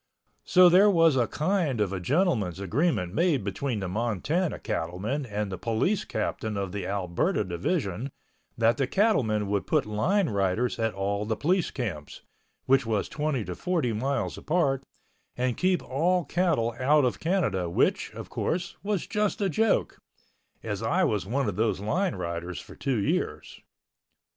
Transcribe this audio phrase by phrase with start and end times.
[0.45, 5.51] So there was a kind of a gentleman's agreement made between the Montana cattlemen and
[5.51, 8.11] the police captain of the Alberta Division
[8.57, 12.23] that the cattlemen would put line riders at all the police camps,
[12.65, 14.83] which was twenty to forty miles apart,
[15.37, 19.99] and keep all cattle out of Canada which, of course, was just a joke,
[20.63, 23.61] as I was one of those line riders for two years.